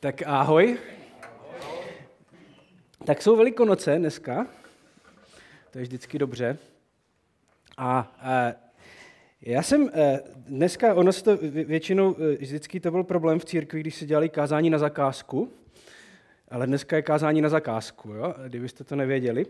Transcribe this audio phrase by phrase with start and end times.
[0.00, 0.78] Tak ahoj.
[3.04, 4.46] Tak jsou Velikonoce dneska.
[5.70, 6.58] To je vždycky dobře.
[7.76, 8.52] A, a
[9.42, 13.94] já jsem e, dneska, ono to většinou, e, vždycky to byl problém v církvi, když
[13.94, 15.52] se dělali kázání na zakázku,
[16.48, 18.34] ale dneska je kázání na zakázku, jo?
[18.46, 19.46] kdybyste to nevěděli.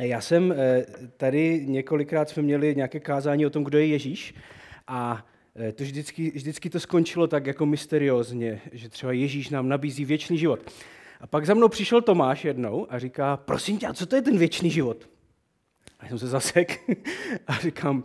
[0.00, 0.86] Já jsem e,
[1.16, 4.34] tady několikrát jsme měli nějaké kázání o tom, kdo je Ježíš
[4.88, 5.26] a
[5.74, 10.60] to vždycky, vždycky to skončilo tak jako mysteriózně, že třeba Ježíš nám nabízí věčný život.
[11.20, 14.22] A pak za mnou přišel Tomáš jednou a říká, prosím tě, a co to je
[14.22, 15.08] ten věčný život?
[16.00, 16.80] A jsem se zasek
[17.46, 18.04] a říkám,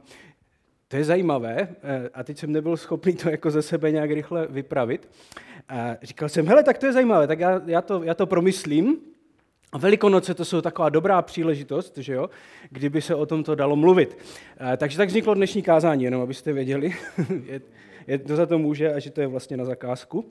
[0.88, 4.48] to je zajímavé eh, a teď jsem nebyl schopný to jako ze sebe nějak rychle
[4.48, 5.10] vypravit.
[5.70, 8.98] A říkal jsem, hele, tak to je zajímavé, tak já, já, to, já to promyslím
[9.74, 12.30] a Velikonoce to jsou taková dobrá příležitost, že jo,
[12.70, 14.18] kdyby se o tomto dalo mluvit.
[14.74, 16.96] E, takže tak vzniklo dnešní kázání, jenom abyste věděli,
[17.46, 17.62] je,
[18.08, 20.26] je, to za to může a že to je vlastně na zakázku.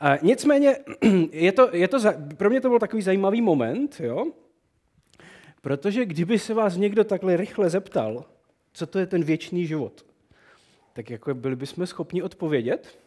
[0.00, 0.76] E, nicméně,
[1.32, 1.98] je to, je to,
[2.36, 4.26] pro mě to byl takový zajímavý moment, jo,
[5.60, 8.24] protože kdyby se vás někdo takhle rychle zeptal,
[8.72, 10.06] co to je ten věčný život,
[10.92, 12.98] tak jako byli bychom schopni odpovědět.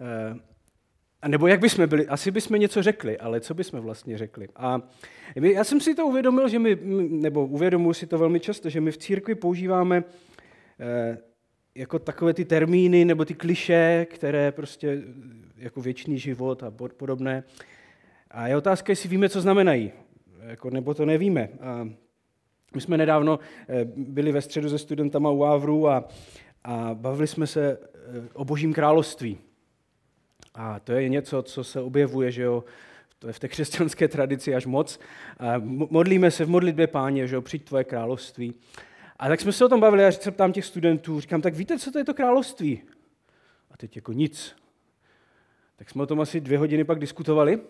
[0.00, 0.53] E,
[1.24, 2.06] a nebo jak bychom byli?
[2.06, 4.48] Asi bychom něco řekli, ale co bychom vlastně řekli?
[4.56, 4.82] A
[5.36, 8.92] já jsem si to uvědomil, že my, nebo uvědomuji si to velmi často, že my
[8.92, 10.04] v církvi používáme
[10.80, 11.18] eh,
[11.74, 15.02] jako takové ty termíny nebo ty kliše, které prostě
[15.56, 17.44] jako věčný život a podobné.
[18.30, 19.92] A je otázka, jestli víme, co znamenají,
[20.42, 21.48] jako, nebo to nevíme.
[21.60, 21.88] A
[22.74, 23.38] my jsme nedávno
[23.68, 26.08] eh, byli ve středu se studentama u Ávru a,
[26.64, 29.38] a bavili jsme se eh, o božím království.
[30.54, 32.64] A to je něco, co se objevuje, že jo,
[33.18, 35.00] to je v té křesťanské tradici až moc.
[35.64, 38.54] Modlíme se v modlitbě páně, že jo, přijď tvoje království.
[39.18, 41.78] A tak jsme se o tom bavili, a se ptám těch studentů, říkám, tak víte,
[41.78, 42.82] co to je to království?
[43.70, 44.56] A teď jako nic.
[45.76, 47.60] Tak jsme o tom asi dvě hodiny pak diskutovali.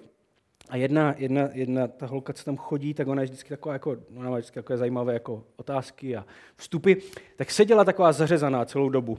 [0.68, 3.96] A jedna, jedna, jedna ta holka, co tam chodí, tak ona je vždycky taková, jako,
[4.16, 6.92] ona má vždycky takové zajímavé jako otázky a vstupy.
[7.36, 9.18] Tak seděla taková zařezaná celou dobu.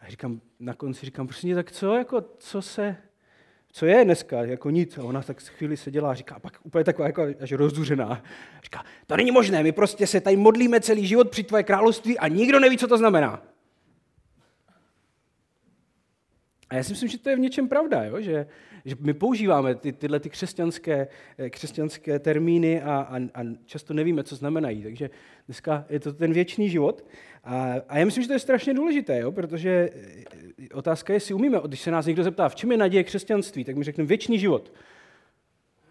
[0.00, 2.96] A říkám, na konci říkám, prostě tak co, jako, co se,
[3.72, 4.98] co je dneska, jako nic.
[4.98, 8.22] A ona tak chvíli seděla a říká, a pak úplně taková jako až rozduřená.
[8.62, 12.28] Říká, to není možné, my prostě se tady modlíme celý život při tvoje království a
[12.28, 13.55] nikdo neví, co to znamená.
[16.70, 18.20] A já si myslím, že to je v něčem pravda, jo?
[18.20, 18.46] Že,
[18.84, 24.24] že my používáme ty, tyhle ty křesťanské, eh, křesťanské termíny a, a, a často nevíme,
[24.24, 24.82] co znamenají.
[24.82, 25.10] Takže
[25.46, 27.04] dneska je to ten věčný život.
[27.44, 29.32] A, a já myslím, že to je strašně důležité, jo?
[29.32, 33.04] protože eh, otázka je, jestli umíme, když se nás někdo zeptá, v čem je naděje
[33.04, 34.72] křesťanství, tak my řekneme věčný život.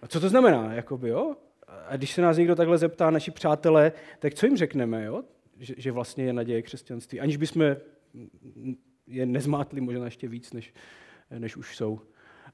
[0.02, 0.74] A co to znamená?
[0.74, 1.36] Jakoby, jo?
[1.88, 5.24] A když se nás někdo takhle zeptá, naši přátelé, tak co jim řekneme, jo?
[5.60, 7.76] Že, že vlastně je naděje křesťanství, aniž bychom
[9.08, 10.74] je nezmátli možná ještě víc, než,
[11.40, 12.00] než už jsou.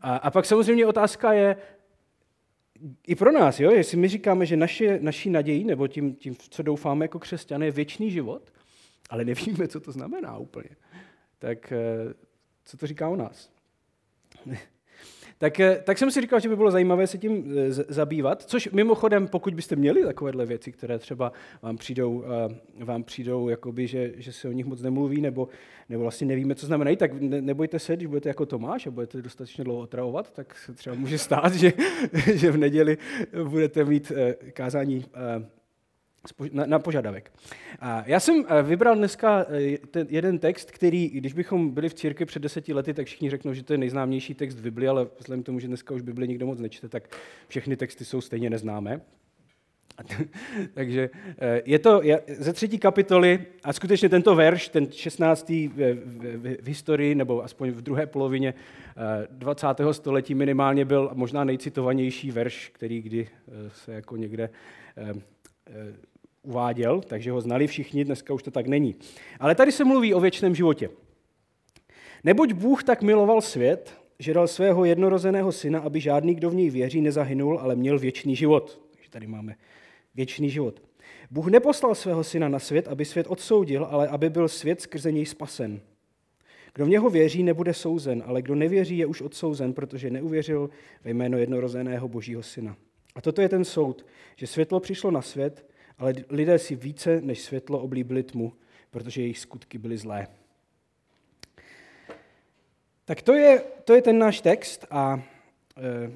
[0.02, 1.56] A, a pak samozřejmě otázka je,
[3.08, 6.64] i pro nás, jo, jestli my říkáme, že naše, naší nadějí, nebo tím, tím, co
[6.64, 8.54] doufáme jako křesťané, je věčný život,
[9.10, 10.70] ale nevíme, co to znamená úplně,
[11.40, 12.14] tak eh,
[12.66, 13.52] co to říká o nás?
[15.42, 18.70] Tak, eh, tak jsem si říkal, že by bylo zajímavé se tím eh, zabývat, což
[18.72, 21.32] mimochodem, pokud byste měli takovéhle věci, které třeba
[21.62, 22.24] vám přijdou,
[22.80, 25.48] vám přijdou jakoby, že, že se o nich moc nemluví, nebo,
[25.90, 29.64] nebo vlastně nevíme, co znamenají, tak nebojte se, když budete jako Tomáš a budete dostatečně
[29.64, 31.74] dlouho otravovat, tak se třeba může stát, že,
[32.34, 32.98] že v neděli
[33.44, 34.12] budete mít
[34.54, 35.06] kázání
[36.52, 37.32] na požadavek.
[37.80, 41.94] A já jsem eh, vybral dneska eh, ten jeden text, který, když bychom byli v
[41.94, 45.08] církvi před deseti lety, tak všichni řeknou, že to je nejznámější text v Bibli, ale
[45.20, 47.18] vzhledem k tomu, že dneska už Bibli nikdo moc nečte, tak
[47.48, 49.02] všechny texty jsou stejně neznámé.
[50.74, 55.50] Takže eh, je to ze třetí kapitoly a skutečně tento verš, ten 16.
[55.50, 55.70] V,
[56.06, 58.54] v, v historii, nebo aspoň v druhé polovině
[59.32, 59.68] 20.
[59.92, 63.28] století minimálně byl možná nejcitovanější verš, který kdy
[63.68, 64.50] se jako někde
[66.44, 68.96] uváděl, takže ho znali všichni, dneska už to tak není.
[69.40, 70.90] Ale tady se mluví o věčném životě.
[72.24, 76.70] Neboť Bůh tak miloval svět, že dal svého jednorozeného syna, aby žádný, kdo v něj
[76.70, 78.82] věří, nezahynul, ale měl věčný život.
[78.92, 79.56] Takže tady máme
[80.16, 80.82] věčný život.
[81.32, 85.26] Bůh neposlal svého syna na svět, aby svět odsoudil, ale aby byl svět skrze něj
[85.26, 85.82] spasen.
[86.74, 90.70] Kdo v něho věří, nebude souzen, ale kdo nevěří, je už odsouzen, protože neuvěřil
[91.04, 92.76] ve jméno jednorozeného božího syna.
[93.16, 94.06] A toto je ten soud,
[94.36, 95.66] že světlo přišlo na svět,
[96.02, 98.54] ale lidé si více než světlo oblíbili tmu,
[98.92, 100.28] protože jejich skutky byly zlé.
[103.06, 105.24] Tak to je, to je ten náš text a
[105.78, 106.12] e,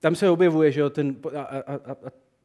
[0.00, 1.96] tam se objevuje, že jo, ten, a, a, a,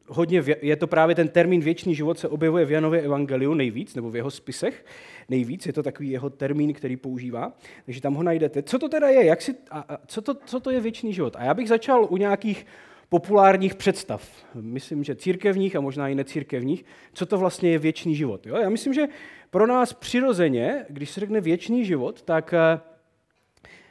[0.08, 4.10] hodně, je to právě ten termín věčný život se objevuje v Janově evangeliu nejvíc, nebo
[4.10, 4.86] v jeho spisech
[5.30, 7.54] nejvíc, je to takový jeho termín, který používá,
[7.86, 8.64] takže tam ho najdete.
[8.64, 11.36] Co to teda je, jak si, a, a co, to, co to je věčný život?
[11.36, 12.66] A já bych začal u nějakých
[13.14, 14.30] populárních představ.
[14.56, 18.48] Myslím, že církevních a možná i necírkevních, co to vlastně je věčný život.
[18.48, 18.56] Jo?
[18.56, 19.08] Já myslím, že
[19.50, 22.80] pro nás přirozeně, když se řekne věčný život, tak eh,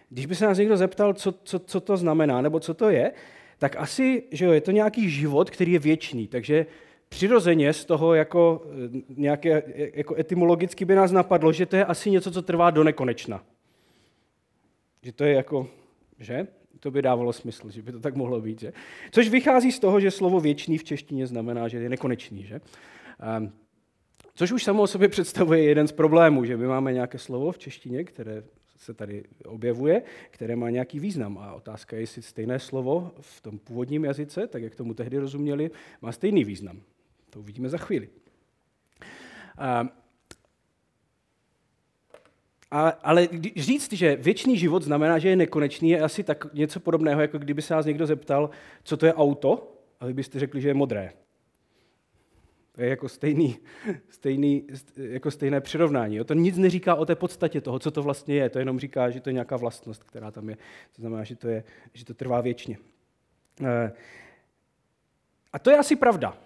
[0.09, 3.13] když by se nás někdo zeptal, co, co, co to znamená, nebo co to je,
[3.59, 6.29] tak asi, že jo, je to nějaký život, který je věčný.
[6.29, 6.67] Takže
[7.09, 9.63] přirozeně z toho jako, eh, nějaké,
[9.95, 13.45] jako etymologicky by nás napadlo, že to je asi něco, co trvá do nekonečna.
[15.03, 15.67] Že to je jako,
[16.19, 16.47] že?
[16.81, 18.61] To by dávalo smysl, že by to tak mohlo být.
[18.61, 18.73] Že?
[19.11, 22.45] Což vychází z toho, že slovo věčný v češtině znamená, že je nekonečný.
[22.45, 22.61] Že?
[23.39, 23.53] Um,
[24.35, 27.59] což už samo o sobě představuje jeden z problémů, že my máme nějaké slovo v
[27.59, 28.43] češtině, které
[28.77, 31.39] se tady objevuje, které má nějaký význam.
[31.39, 35.71] A otázka je, jestli stejné slovo v tom původním jazyce, tak jak tomu tehdy rozuměli,
[36.01, 36.81] má stejný význam.
[37.31, 38.09] To uvidíme za chvíli.
[39.81, 39.91] Um,
[42.73, 47.21] ale, ale říct, že věčný život znamená, že je nekonečný, je asi tak něco podobného,
[47.21, 48.51] jako kdyby se vás někdo zeptal,
[48.83, 51.13] co to je auto, a vy byste řekli, že je modré.
[52.73, 53.59] To je jako, stejný,
[54.09, 54.67] stejný,
[54.97, 56.17] jako stejné přirovnání.
[56.17, 56.25] Jo?
[56.25, 58.51] To nic neříká o té podstatě toho, co to vlastně je.
[58.51, 60.57] To jenom říká, že to je nějaká vlastnost, která tam je.
[60.97, 61.65] To znamená, že to, je,
[61.95, 62.79] že to trvá věčně.
[63.65, 63.93] Eh,
[65.53, 66.39] a to je asi pravda.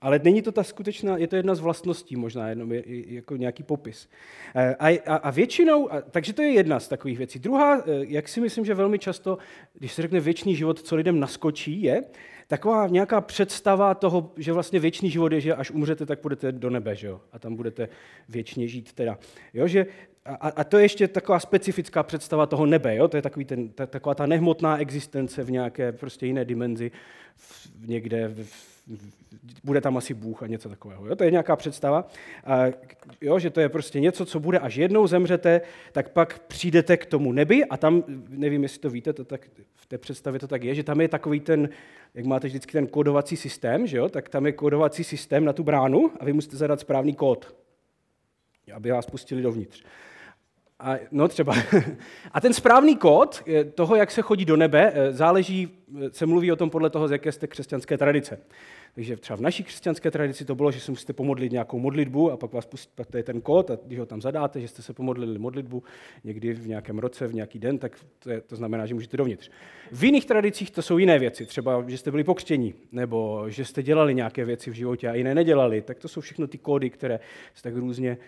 [0.00, 3.62] Ale není to ta skutečná, je to jedna z vlastností možná, jenom je, jako nějaký
[3.62, 4.08] popis.
[4.54, 7.38] Eh, a, a, a většinou, a, takže to je jedna z takových věcí.
[7.38, 9.38] Druhá, eh, jak si myslím, že velmi často,
[9.78, 12.04] když se řekne věčný život, co lidem naskočí, je
[12.46, 16.70] taková nějaká představa toho, že vlastně věčný život je, že až umřete, tak půjdete do
[16.70, 17.20] nebe, že jo?
[17.32, 17.88] A tam budete
[18.28, 19.18] věčně žít teda.
[19.54, 19.86] Jo, že
[20.24, 23.08] a, a to je ještě taková specifická představa toho nebe, jo?
[23.08, 26.90] to je takový ten, ta, taková ta nehmotná existence v nějaké prostě jiné dimenzi,
[27.36, 28.79] v, někde v,
[29.64, 31.06] bude tam asi Bůh a něco takového.
[31.06, 31.16] Jo?
[31.16, 32.08] To je nějaká představa,
[32.44, 32.64] a,
[33.20, 35.60] jo, že to je prostě něco, co bude, až jednou zemřete,
[35.92, 39.86] tak pak přijdete k tomu nebi a tam, nevím, jestli to víte, to tak, v
[39.86, 41.68] té představě to tak je, že tam je takový ten,
[42.14, 44.08] jak máte vždycky ten kódovací systém, že jo?
[44.08, 47.54] tak tam je kódovací systém na tu bránu a vy musíte zadat správný kód,
[48.74, 49.84] aby vás pustili dovnitř.
[50.80, 51.54] A, no třeba.
[52.32, 55.68] A ten správný kód eh, toho, jak se chodí do nebe, eh, záleží,
[56.06, 58.38] eh, se mluví o tom podle toho, z jaké jste křesťanské tradice.
[58.94, 62.36] Takže třeba v naší křesťanské tradici to bylo, že si musíte pomodlit nějakou modlitbu a
[62.36, 64.82] pak vás pustí, pak to je ten kód a když ho tam zadáte, že jste
[64.82, 65.82] se pomodlili modlitbu
[66.24, 69.50] někdy v nějakém roce, v nějaký den, tak to, je, to znamená, že můžete dovnitř.
[69.92, 73.82] V jiných tradicích to jsou jiné věci, třeba, že jste byli pokřtění, nebo že jste
[73.82, 77.20] dělali nějaké věci v životě a jiné nedělali, tak to jsou všechno ty kódy, které
[77.54, 78.18] se tak různě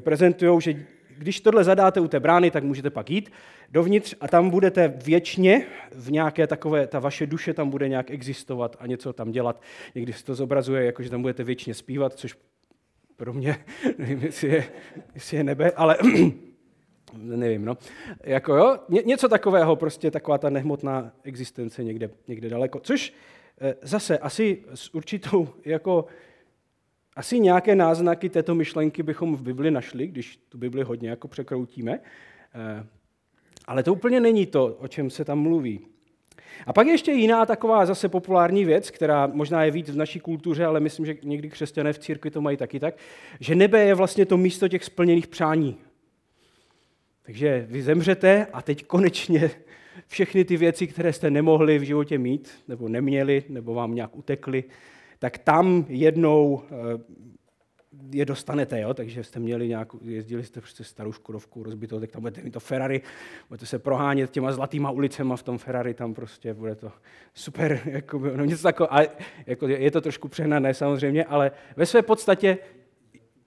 [0.00, 0.86] prezentují, že
[1.18, 3.32] když tohle zadáte u té brány, tak můžete pak jít
[3.70, 8.76] dovnitř a tam budete věčně v nějaké takové, ta vaše duše tam bude nějak existovat
[8.78, 9.62] a něco tam dělat.
[9.94, 12.36] Někdy se to zobrazuje, jako že tam budete věčně zpívat, což
[13.16, 13.64] pro mě,
[13.98, 14.64] nevím, jestli je,
[15.14, 15.96] jestli je nebe, ale
[17.12, 17.76] nevím, no.
[18.24, 22.80] Jako jo, ně, něco takového, prostě taková ta nehmotná existence někde, někde daleko.
[22.80, 23.12] Což
[23.60, 26.06] eh, zase asi s určitou jako
[27.16, 32.00] asi nějaké náznaky této myšlenky bychom v Bibli našli, když tu Bibli hodně jako překroutíme,
[32.54, 32.86] eh,
[33.66, 35.80] ale to úplně není to, o čem se tam mluví.
[36.66, 40.64] A pak ještě jiná taková zase populární věc, která možná je víc v naší kultuře,
[40.64, 42.94] ale myslím, že někdy křesťané v církvi to mají taky tak,
[43.40, 45.76] že nebe je vlastně to místo těch splněných přání.
[47.22, 49.50] Takže vy zemřete a teď konečně
[50.06, 54.64] všechny ty věci, které jste nemohli v životě mít, nebo neměli, nebo vám nějak utekly,
[55.18, 57.26] tak tam jednou eh,
[58.10, 58.94] je dostanete, jo?
[58.94, 62.60] takže jste měli nějakou, jezdili jste prostě starou Škodovku rozbitou, tak tam budete mít to
[62.60, 63.02] Ferrari,
[63.48, 66.92] budete se prohánět těma zlatýma ulicema v tom Ferrari, tam prostě bude to
[67.34, 69.08] super, jako, no něco takové, ale
[69.46, 72.58] jako je to trošku přehnané samozřejmě, ale ve své podstatě,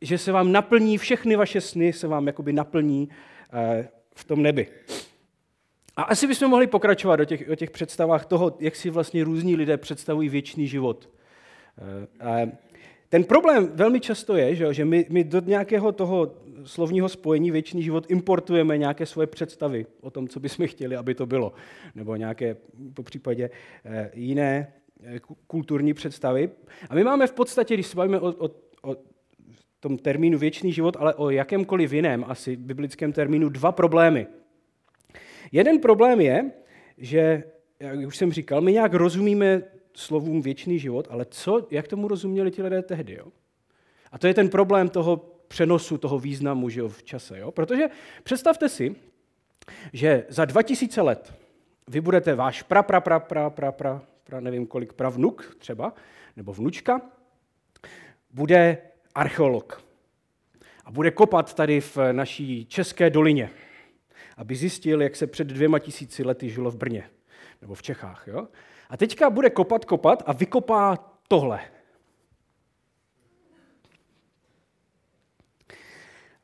[0.02, 3.10] že se vám naplní, všechny vaše sny se vám jakoby naplní
[3.54, 4.68] eh, v tom nebi.
[5.96, 9.56] A asi bychom mohli pokračovat o těch, o těch představách toho, jak si vlastně různí
[9.56, 11.10] lidé představují věčný život.
[12.22, 12.52] Eh,
[13.10, 18.06] ten problém velmi často je, že my, my do nějakého toho slovního spojení věčný život
[18.12, 21.54] importujeme nějaké svoje představy o tom, co bychom chtěli, aby to bylo,
[21.96, 22.58] nebo nějaké
[22.94, 23.50] po případě
[23.86, 26.50] eh, jiné eh, kulturní představy.
[26.90, 28.50] A my máme v podstatě, když se bavíme o, o,
[28.84, 28.96] o
[29.80, 34.28] tom termínu věčný život, ale o jakémkoliv jiném, asi biblickém termínu, dva problémy.
[35.52, 36.52] Jeden problém je,
[36.98, 37.44] že,
[37.80, 39.62] jak už jsem říkal, my nějak rozumíme
[39.94, 43.14] slovům věčný život, ale co, jak tomu rozuměli ti lidé tehdy?
[43.14, 43.28] Jo?
[44.12, 45.18] A to je ten problém toho
[45.48, 47.40] přenosu, toho významu že jo, v čase.
[47.40, 47.52] Jo?
[47.52, 47.84] Protože
[48.24, 48.96] představte si,
[49.94, 51.34] že za 2000 let
[51.88, 55.94] vy budete váš pra, pra, pra, pra, pra, pra, pra nevím kolik pravnuk třeba,
[56.38, 57.02] nebo vnučka,
[58.32, 58.78] bude
[59.16, 59.84] archeolog.
[60.86, 63.50] A bude kopat tady v naší české dolině,
[64.38, 67.10] aby zjistil, jak se před dvěma tisíci lety žilo v Brně,
[67.62, 68.28] nebo v Čechách.
[68.28, 68.48] Jo?
[68.90, 71.60] A teďka bude kopat, kopat a vykopá tohle.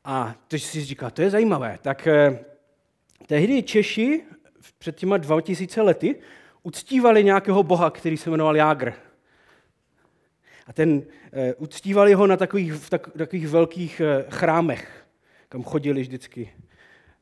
[0.04, 1.80] A teď si říká, to je zajímavé.
[1.82, 2.46] Tak eh,
[3.28, 4.24] tehdy Češi
[4.78, 6.16] před těma 2000 lety
[6.64, 8.94] uctívali nějakého boha, který se jmenoval Jágr.
[10.68, 15.06] A ten eh, uctívali ho na takových, v tak, takových velkých eh, chrámech,
[15.50, 16.52] kam chodili vždycky.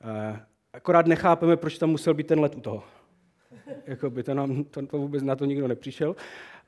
[0.01, 0.39] Eh,
[0.73, 2.83] akorát nechápeme, proč tam musel být ten let u toho.
[3.85, 6.15] Jakoby to, nám, to, to vůbec na to nikdo nepřišel.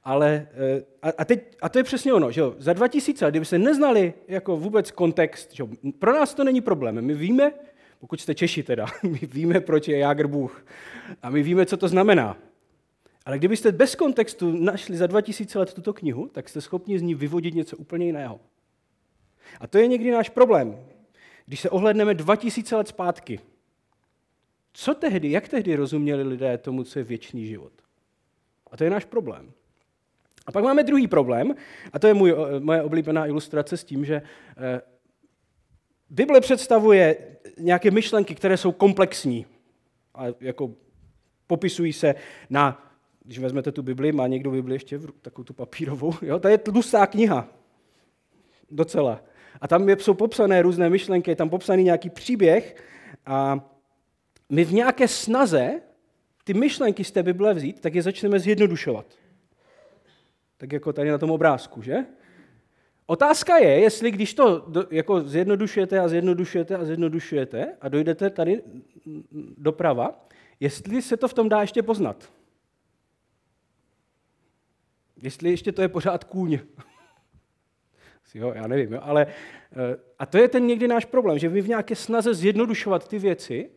[0.03, 3.45] Ale, eh, a, a, teď, a to je přesně ono, že jo, za 2000, kdyby
[3.45, 7.01] se neznali jako vůbec kontext, že jo, pro nás to není problém.
[7.01, 7.51] My víme,
[7.99, 10.65] pokud jste Češi teda, my víme, proč je Jágr Bůh.
[11.21, 12.37] A my víme, co to znamená.
[13.25, 17.15] Ale kdybyste bez kontextu našli za 2000 let tuto knihu, tak jste schopni z ní
[17.15, 18.39] vyvodit něco úplně jiného.
[19.59, 20.85] A to je někdy náš problém.
[21.45, 23.39] Když se ohledneme 2000 let zpátky,
[24.77, 27.71] co tehdy, jak tehdy rozuměli lidé tomu, co je věčný život?
[28.71, 29.51] A to je náš problém.
[30.45, 31.55] A pak máme druhý problém,
[31.93, 34.15] a to je můj, moje oblíbená ilustrace s tím, že
[34.57, 34.81] eh,
[36.09, 37.17] Bible představuje
[37.57, 39.45] nějaké myšlenky, které jsou komplexní
[40.15, 40.71] a jako
[41.47, 42.15] popisují se
[42.49, 42.91] na,
[43.23, 46.39] když vezmete tu Bibli, má někdo Bibli ještě takovou tu papírovou, jo?
[46.39, 47.47] to je tlustá kniha,
[48.71, 49.21] docela.
[49.61, 52.75] A tam jsou popsané různé myšlenky, je tam popsaný nějaký příběh
[53.25, 53.69] a
[54.49, 55.81] my v nějaké snaze
[56.43, 59.05] ty myšlenky z té Bible vzít, tak je začneme zjednodušovat.
[60.57, 62.05] Tak jako tady na tom obrázku, že?
[63.05, 68.61] Otázka je, jestli když to jako zjednodušujete a zjednodušujete a zjednodušujete a dojdete tady
[69.57, 70.27] doprava,
[70.59, 72.31] jestli se to v tom dá ještě poznat.
[75.21, 76.59] Jestli ještě to je pořád kůň.
[78.33, 81.61] jo, já nevím, jo, ale eh, a to je ten někdy náš problém, že my
[81.61, 83.69] v nějaké snaze zjednodušovat ty věci,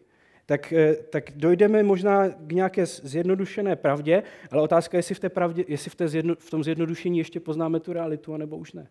[0.49, 5.29] tak, eh, tak dojdeme možná k nějaké zjednodušené pravdě, ale otázka je, jestli v, té
[5.29, 8.89] pravdě, jestli v, té zjedno, v tom zjednodušení ještě poznáme tu realitu, anebo už ne.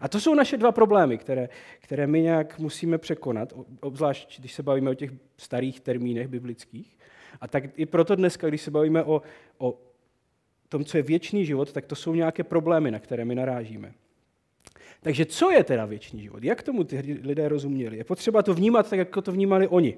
[0.00, 1.48] A to jsou naše dva problémy, které,
[1.80, 6.98] které my nějak musíme překonat, obzvlášť když se bavíme o těch starých termínech biblických.
[7.40, 9.22] A tak i proto dneska, když se bavíme o,
[9.58, 9.78] o
[10.68, 13.94] tom, co je věčný život, tak to jsou nějaké problémy, na které my narážíme.
[15.02, 16.44] Takže co je teda věčný život?
[16.44, 17.96] Jak tomu ty lidé rozuměli?
[17.96, 19.96] Je potřeba to vnímat tak, jako to vnímali oni.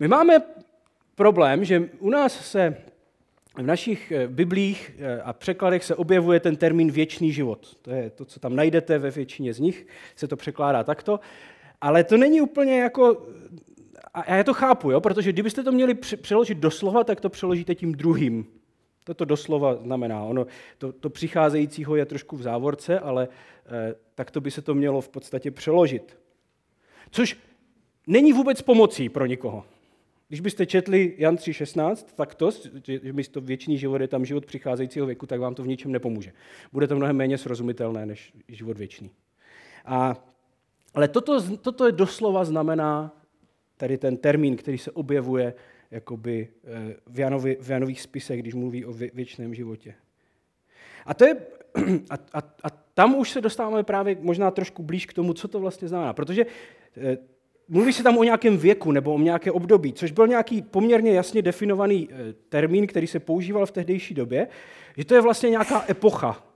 [0.00, 0.42] My máme
[1.14, 2.76] problém, že u nás se
[3.56, 7.76] v našich eh, biblích eh, a překladech se objevuje ten termín věčný život.
[7.82, 11.20] To je to, co tam najdete ve většině z nich, se to překládá takto.
[11.80, 13.26] Ale to není úplně jako...
[14.14, 15.00] A já to chápu, jo?
[15.00, 18.46] protože kdybyste to měli přeložit doslova, tak to přeložíte tím druhým.
[19.04, 20.24] To to doslova znamená.
[20.24, 20.46] Ono,
[20.78, 23.28] to, to přicházejícího je trošku v závorce, ale
[23.66, 26.16] eh, tak to by se to mělo v podstatě přeložit.
[27.10, 27.36] Což
[28.06, 29.64] není vůbec pomocí pro nikoho.
[30.28, 32.50] Když byste četli Jan 3.16, tak to,
[32.82, 36.32] že místo věčný život je tam život přicházejícího věku, tak vám to v ničem nepomůže.
[36.72, 39.10] Bude to mnohem méně srozumitelné než život věčný.
[39.84, 40.24] A,
[40.94, 43.16] ale toto, toto je doslova znamená
[43.76, 45.54] tady ten termín, který se objevuje
[45.90, 49.94] jakoby eh, v, Janovi, v Janových spisech, když mluví o vě, věčném životě.
[51.06, 51.36] A, to je,
[52.10, 55.60] a, a, a tam už se dostáváme právě možná trošku blíž k tomu, co to
[55.60, 56.12] vlastně znamená.
[56.12, 56.46] Protože
[56.96, 57.18] eh,
[57.68, 61.42] mluví se tam o nějakém věku nebo o nějaké období, což byl nějaký poměrně jasně
[61.42, 64.48] definovaný eh, termín, který se používal v tehdejší době,
[64.96, 66.49] že to je vlastně nějaká epocha.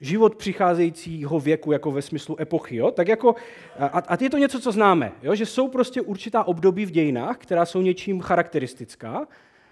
[0.00, 2.76] Život přicházejícího věku, jako ve smyslu epochy.
[2.76, 2.90] Jo?
[2.90, 3.34] Tak jako,
[3.78, 5.34] a, a je to něco, co známe, jo?
[5.34, 9.26] že jsou prostě určitá období v dějinách, která jsou něčím charakteristická,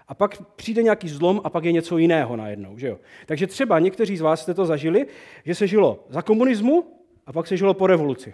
[0.09, 2.77] a pak přijde nějaký zlom a pak je něco jiného najednou.
[2.77, 2.99] Že jo?
[3.25, 5.07] Takže třeba někteří z vás jste to zažili,
[5.45, 6.83] že se žilo za komunismu
[7.25, 8.33] a pak se žilo po revoluci.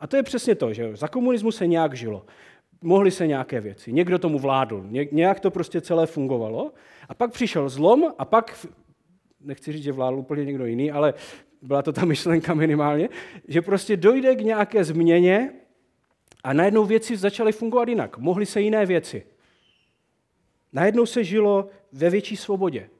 [0.00, 2.24] A to je přesně to, že za komunismu se nějak žilo.
[2.82, 6.72] Mohly se nějaké věci, někdo tomu vládl, nějak to prostě celé fungovalo.
[7.08, 8.66] A pak přišel zlom a pak,
[9.40, 11.14] nechci říct, že vládl úplně někdo jiný, ale
[11.62, 13.08] byla to ta myšlenka minimálně,
[13.48, 15.52] že prostě dojde k nějaké změně
[16.44, 18.18] a najednou věci začaly fungovat jinak.
[18.18, 19.26] Mohly se jiné věci.
[20.72, 22.90] Najednou se žilo ve větší svobodě.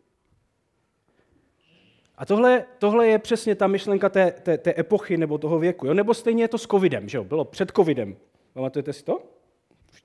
[2.16, 5.86] A tohle, tohle je přesně ta myšlenka té, té, té epochy nebo toho věku.
[5.86, 5.94] Jo?
[5.94, 7.24] Nebo stejně je to s covidem, že jo?
[7.24, 8.16] bylo před covidem.
[8.52, 9.22] Pamatujete si to?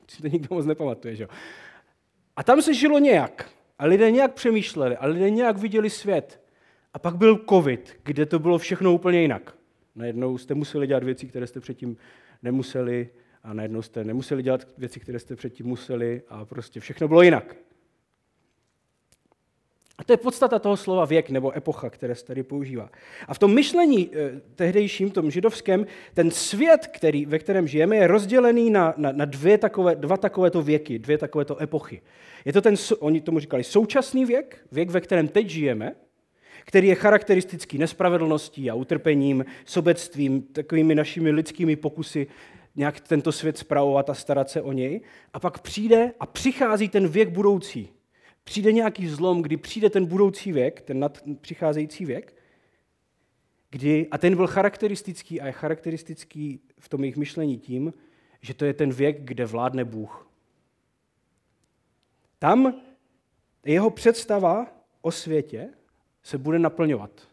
[0.07, 1.15] Si to nikdo moc nepamatuje.
[1.15, 1.29] Že jo?
[2.35, 3.49] A tam se žilo nějak.
[3.79, 4.97] A lidé nějak přemýšleli.
[4.97, 6.41] A lidé nějak viděli svět.
[6.93, 9.55] A pak byl covid, kde to bylo všechno úplně jinak.
[9.95, 11.97] Najednou jste museli dělat věci, které jste předtím
[12.43, 13.09] nemuseli
[13.43, 17.55] a najednou jste nemuseli dělat věci, které jste předtím museli a prostě všechno bylo jinak.
[19.97, 22.89] A to je podstata toho slova věk nebo epocha, které se tady používá.
[23.27, 28.07] A v tom myšlení eh, tehdejším, tom židovském, ten svět, který, ve kterém žijeme, je
[28.07, 32.01] rozdělený na, na, na dvě takové, dva takovéto věky, dvě takovéto epochy.
[32.45, 35.95] Je to ten, oni tomu říkali, současný věk, věk, ve kterém teď žijeme,
[36.65, 42.27] který je charakteristický nespravedlností a utrpením, sobectvím, takovými našimi lidskými pokusy
[42.75, 45.01] nějak tento svět zpravovat a starat se o něj.
[45.33, 47.89] A pak přijde a přichází ten věk budoucí.
[48.45, 51.09] Přijde nějaký zlom, kdy přijde ten budoucí věk, ten
[51.41, 52.35] přicházející věk,
[53.69, 57.93] kdy, a ten byl charakteristický a je charakteristický v tom jejich myšlení tím,
[58.41, 60.29] že to je ten věk, kde vládne Bůh.
[62.39, 62.81] Tam
[63.65, 64.67] jeho představa
[65.01, 65.69] o světě
[66.23, 67.27] se bude naplňovat.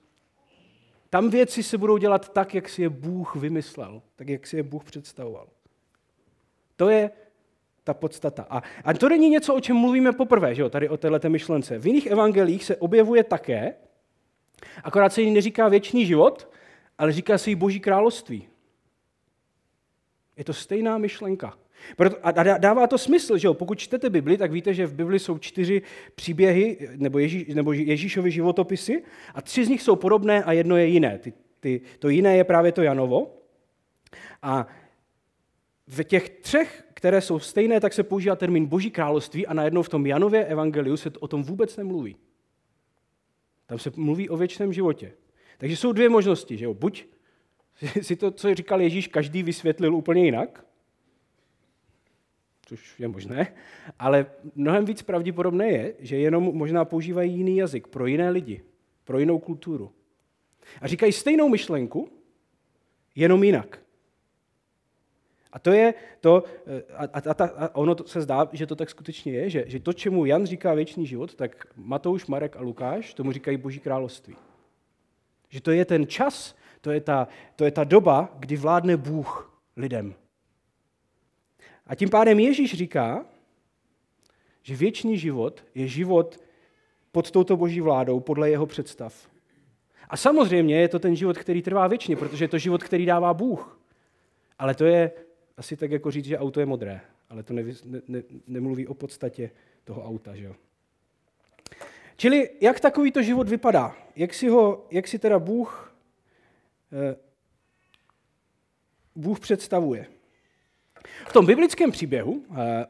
[1.11, 4.62] Tam věci se budou dělat tak, jak si je Bůh vymyslel, tak, jak si je
[4.62, 5.49] Bůh představoval.
[6.76, 7.11] To je
[7.84, 8.46] ta podstata.
[8.50, 11.78] A, a to není něco, o čem mluvíme poprvé, že jo, tady o této myšlence.
[11.78, 13.74] V jiných evangelích se objevuje také,
[14.84, 16.48] akorát se jí neříká věčný život,
[16.98, 18.48] ale říká se jí boží království.
[20.36, 21.58] Je to stejná myšlenka.
[22.22, 23.54] A dává to smysl, že jo?
[23.54, 25.82] Pokud čtete Bibli, tak víte, že v Bibli jsou čtyři
[26.14, 29.02] příběhy nebo, Ježí, nebo Ježíšovi životopisy
[29.34, 31.18] a tři z nich jsou podobné a jedno je jiné.
[31.18, 33.34] Ty, ty, to jiné je právě to Janovo.
[34.42, 34.66] A
[35.86, 39.88] v těch třech, které jsou stejné, tak se používá termín Boží království a najednou v
[39.88, 42.16] tom Janově evangeliu se o tom vůbec nemluví.
[43.66, 45.12] Tam se mluví o věčném životě.
[45.59, 46.75] Takže jsou dvě možnosti, že jo?
[46.75, 47.04] Buď
[48.02, 50.64] si to, co říkal Ježíš, každý vysvětlil úplně jinak,
[52.66, 53.54] což je možné,
[53.99, 58.62] ale mnohem víc pravděpodobné je, že jenom možná používají jiný jazyk pro jiné lidi,
[59.04, 59.92] pro jinou kulturu.
[60.80, 62.09] A říkají stejnou myšlenku,
[63.14, 63.82] jenom jinak.
[65.52, 66.44] A to je to,
[66.97, 69.80] a, a, a, a ono to se zdá, že to tak skutečně je, že, že
[69.80, 74.37] to, čemu Jan říká věčný život, tak Matouš, Marek a Lukáš tomu říkají Boží království.
[75.49, 79.61] Že to je ten čas, to je ta, to je ta doba, kdy vládne Bůh
[79.76, 80.14] lidem.
[81.87, 83.25] A tím pádem Ježíš říká,
[84.62, 86.40] že věčný život je život
[87.12, 89.29] pod touto boží vládou, podle jeho představ.
[90.09, 93.35] A samozřejmě je to ten život, který trvá věčně, protože je to život, který dává
[93.35, 93.81] Bůh.
[94.59, 95.11] Ale to je
[95.56, 97.00] asi tak, jako říct, že auto je modré.
[97.30, 97.64] Ale to ne,
[98.08, 99.50] ne, nemluví o podstatě
[99.84, 100.34] toho auta.
[100.34, 100.54] Že jo?
[102.16, 103.96] Čili jak takovýto život vypadá?
[104.16, 105.94] Jak si, ho, jak si teda Bůh,
[106.92, 107.16] eh,
[109.16, 110.06] Bůh představuje?
[111.28, 112.86] V tom biblickém příběhu eh,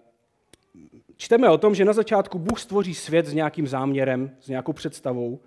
[1.17, 5.41] čteme o tom, že na začátku Bůh stvoří svět s nějakým záměrem, s nějakou představou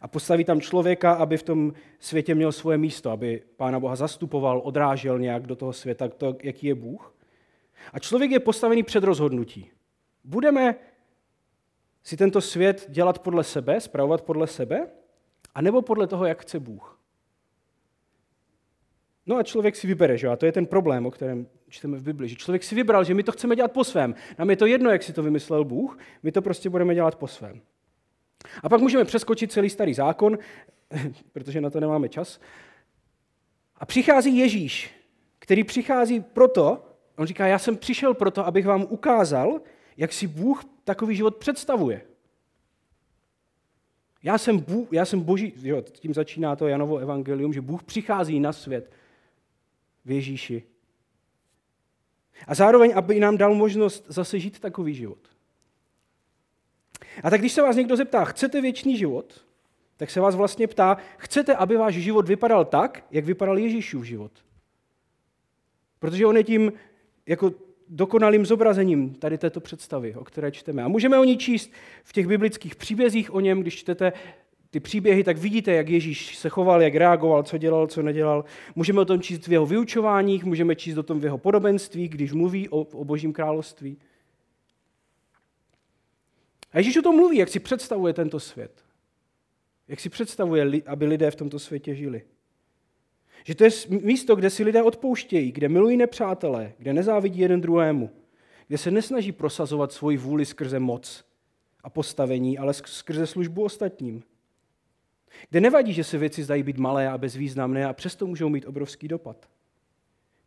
[0.00, 4.60] a postaví tam člověka, aby v tom světě měl svoje místo, aby Pána Boha zastupoval,
[4.64, 7.14] odrážel nějak do toho světa, to, jaký je Bůh.
[7.92, 9.70] A člověk je postavený před rozhodnutí.
[10.24, 10.74] Budeme
[12.02, 14.86] si tento svět dělat podle sebe, spravovat podle sebe,
[15.54, 17.00] anebo podle toho, jak chce Bůh.
[19.26, 20.28] No a člověk si vybere, že?
[20.28, 23.14] a to je ten problém, o kterém čteme v Bibli, že člověk si vybral, že
[23.14, 24.14] my to chceme dělat po svém.
[24.38, 27.26] Nám je to jedno, jak si to vymyslel Bůh, my to prostě budeme dělat po
[27.26, 27.60] svém.
[28.62, 30.38] A pak můžeme přeskočit celý starý zákon,
[31.32, 32.40] protože na to nemáme čas.
[33.76, 34.90] A přichází Ježíš,
[35.38, 36.82] který přichází proto,
[37.16, 39.60] on říká, já jsem přišel proto, abych vám ukázal,
[39.96, 42.02] jak si Bůh takový život představuje.
[44.22, 48.40] Já jsem, Bůh, já jsem boží, jo, tím začíná to Janovo evangelium, že Bůh přichází
[48.40, 48.92] na svět
[50.04, 50.62] v Ježíši.
[52.46, 55.35] A zároveň, aby nám dal možnost zase žít takový život.
[57.22, 59.44] A tak když se vás někdo zeptá, chcete věčný život,
[59.96, 64.32] tak se vás vlastně ptá, chcete, aby váš život vypadal tak, jak vypadal Ježíšův život.
[65.98, 66.72] Protože on je tím
[67.26, 67.52] jako
[67.88, 70.82] dokonalým zobrazením tady této představy, o které čteme.
[70.82, 71.70] A můžeme o ní číst
[72.04, 74.12] v těch biblických příbězích o něm, když čtete
[74.70, 78.44] ty příběhy, tak vidíte, jak Ježíš se choval, jak reagoval, co dělal, co nedělal.
[78.74, 82.32] Můžeme o tom číst v jeho vyučováních, můžeme číst o tom v jeho podobenství, když
[82.32, 83.98] mluví o, o božím království.
[86.76, 88.84] A Ježíš o tom mluví, jak si představuje tento svět.
[89.88, 92.22] Jak si představuje, aby lidé v tomto světě žili.
[93.44, 98.10] Že to je místo, kde si lidé odpouštějí, kde milují nepřátelé, kde nezávidí jeden druhému,
[98.68, 101.24] kde se nesnaží prosazovat svoji vůli skrze moc
[101.82, 104.22] a postavení, ale skrze službu ostatním.
[105.50, 109.08] Kde nevadí, že se věci zdají být malé a bezvýznamné a přesto můžou mít obrovský
[109.08, 109.48] dopad.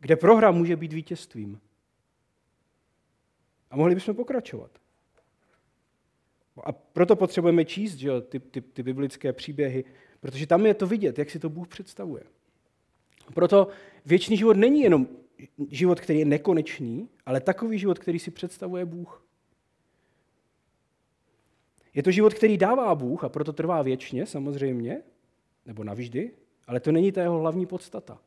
[0.00, 1.60] Kde prohra může být vítězstvím.
[3.70, 4.70] A mohli bychom pokračovat.
[6.64, 9.84] A proto potřebujeme číst že jo, ty, ty, ty biblické příběhy,
[10.20, 12.22] protože tam je to vidět, jak si to Bůh představuje.
[13.34, 13.68] Proto
[14.06, 15.08] věčný život není jenom
[15.70, 19.26] život, který je nekonečný, ale takový život, který si představuje Bůh.
[21.94, 25.02] Je to život, který dává Bůh a proto trvá věčně, samozřejmě,
[25.66, 26.30] nebo navždy,
[26.66, 28.18] ale to není ta jeho hlavní podstata.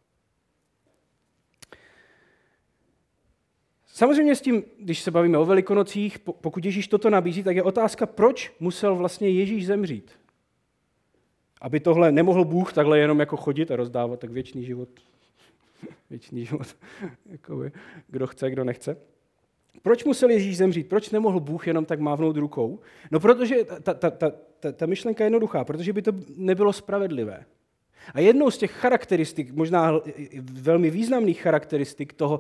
[3.95, 8.06] Samozřejmě s tím, když se bavíme o velikonocích, pokud Ježíš toto nabízí, tak je otázka,
[8.06, 10.12] proč musel vlastně Ježíš zemřít.
[11.62, 14.89] Aby tohle nemohl Bůh takhle jenom jako chodit a rozdávat tak věčný život.
[16.10, 16.67] věčný život.
[17.25, 17.71] Jakoby,
[18.08, 18.97] kdo chce, kdo nechce.
[19.82, 20.89] Proč musel Ježíš zemřít?
[20.89, 22.79] Proč nemohl Bůh jenom tak mávnout rukou?
[23.12, 27.45] No protože ta, ta, ta, ta, ta myšlenka je jednoduchá, protože by to nebylo spravedlivé.
[28.13, 30.01] A jednou z těch charakteristik, možná
[30.41, 32.39] velmi významných charakteristik toho,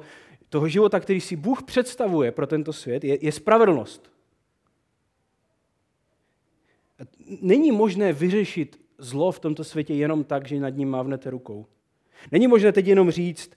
[0.49, 4.11] toho života, který si Bůh představuje pro tento svět, je, je spravedlnost.
[7.41, 11.65] Není možné vyřešit zlo v tomto světě jenom tak, že nad ním mávnete rukou.
[12.31, 13.51] Není možné teď jenom říct,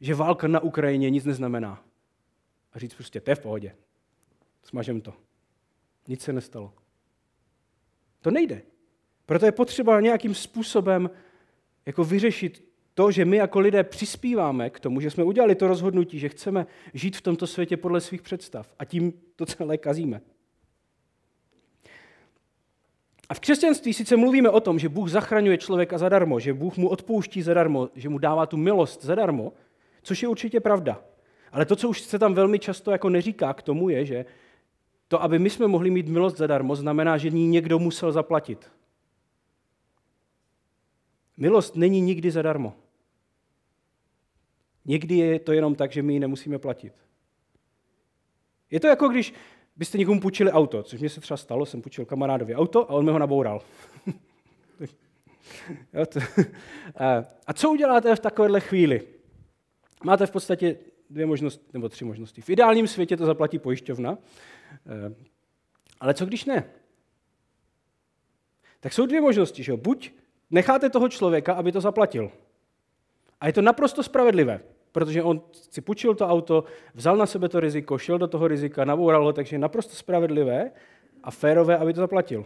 [0.00, 1.84] že válka na Ukrajině nic neznamená.
[2.72, 3.74] A říct prostě, to je v pohodě.
[4.64, 5.14] Smažem to.
[6.08, 6.72] Nic se nestalo.
[8.20, 8.62] To nejde.
[9.26, 11.10] Proto je potřeba nějakým způsobem
[11.86, 16.18] jako vyřešit to, že my jako lidé přispíváme k tomu, že jsme udělali to rozhodnutí,
[16.18, 20.20] že chceme žít v tomto světě podle svých představ a tím to celé kazíme.
[23.28, 26.88] A v křesťanství sice mluvíme o tom, že Bůh zachraňuje člověka zadarmo, že Bůh mu
[26.88, 29.52] odpouští zadarmo, že mu dává tu milost zadarmo,
[30.02, 31.00] což je určitě pravda.
[31.52, 34.24] Ale to, co už se tam velmi často jako neříká k tomu, je, že
[35.08, 38.70] to, aby my jsme mohli mít milost zadarmo, znamená, že ní někdo musel zaplatit.
[41.36, 42.76] Milost není nikdy zadarmo.
[44.84, 46.92] Někdy je to jenom tak, že my ji nemusíme platit.
[48.70, 49.34] Je to jako když
[49.76, 53.04] byste někomu půjčili auto, což mě se třeba stalo, jsem půjčil kamarádovi auto a on
[53.04, 53.62] mi ho naboural.
[57.46, 59.02] a co uděláte v takovéhle chvíli?
[60.04, 60.78] Máte v podstatě
[61.10, 62.42] dvě možnosti, nebo tři možnosti.
[62.42, 65.14] V ideálním světě to zaplatí pojišťovna, eh,
[66.00, 66.70] ale co když ne?
[68.80, 69.62] Tak jsou dvě možnosti.
[69.62, 69.76] Že?
[69.76, 70.12] Buď
[70.52, 72.30] necháte toho člověka, aby to zaplatil.
[73.40, 74.60] A je to naprosto spravedlivé,
[74.92, 78.84] protože on si půjčil to auto, vzal na sebe to riziko, šel do toho rizika,
[78.84, 80.70] naboural ho, takže je naprosto spravedlivé
[81.22, 82.44] a férové, aby to zaplatil.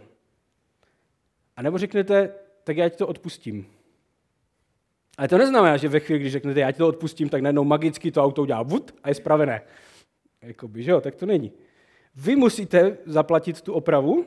[1.55, 3.67] A nebo řeknete, tak já ti to odpustím.
[5.17, 8.11] Ale to neznamená, že ve chvíli, když řeknete, já ti to odpustím, tak najednou magicky
[8.11, 9.61] to auto udělá vud a je spravené.
[10.41, 11.51] Jakoby, že jo, tak to není.
[12.15, 14.25] Vy musíte zaplatit tu opravu,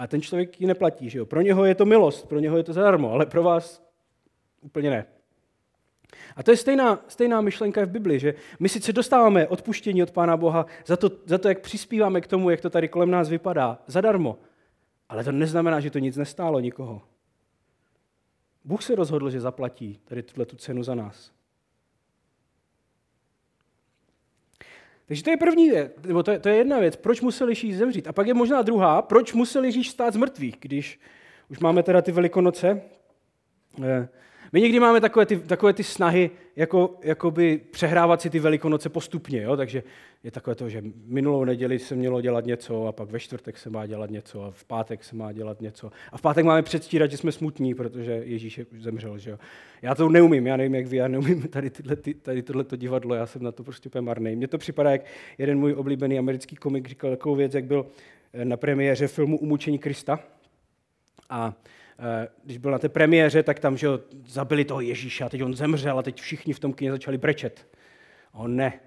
[0.00, 1.10] a ten člověk ji neplatí.
[1.10, 1.26] Že jo?
[1.26, 3.82] Pro něho je to milost, pro něho je to zadarmo, ale pro vás
[4.60, 5.06] úplně ne.
[6.36, 10.36] A to je stejná, stejná myšlenka v Bibli, že my sice dostáváme odpuštění od Pána
[10.36, 13.78] Boha za to, za to, jak přispíváme k tomu, jak to tady kolem nás vypadá,
[13.86, 14.38] zadarmo.
[15.08, 17.02] Ale to neznamená, že to nic nestálo nikoho.
[18.64, 21.32] Bůh se rozhodl, že zaplatí tady tuhle tu cenu za nás.
[25.10, 27.76] Takže to je první věc, nebo to je, to je jedna věc, proč musel Ježíš
[27.76, 28.08] zemřít.
[28.08, 31.00] A pak je možná druhá, proč musel Ježíš stát z mrtvých, když
[31.48, 32.82] už máme teda ty velikonoce.
[34.50, 38.88] Eh, my někdy máme takové ty, takové ty snahy, jako, jakoby přehrávat si ty velikonoce
[38.88, 39.56] postupně, jo?
[39.56, 39.82] takže
[40.24, 43.70] je takové to, že minulou neděli se mělo dělat něco a pak ve čtvrtek se
[43.70, 45.90] má dělat něco a v pátek se má dělat něco.
[46.12, 49.18] A v pátek máme předstírat, že jsme smutní, protože Ježíš zemřel.
[49.18, 49.38] Že jo?
[49.82, 53.26] Já to neumím, já nevím, jak vy, já neumím tady, tyhle, tady tohleto divadlo, já
[53.26, 54.36] jsem na to prostě úplně marný.
[54.36, 55.02] Mně to připadá, jak
[55.38, 57.86] jeden můj oblíbený americký komik říkal takovou věc, jak byl
[58.44, 60.20] na premiéře filmu Umučení Krista.
[61.30, 61.79] A Eh,
[62.44, 65.54] když byl na té premiéře, tak tam že jo, zabili toho Ježíše a teď on
[65.54, 67.66] zemřel a teď všichni v tom kině začali brečet.
[68.32, 68.80] A on ne.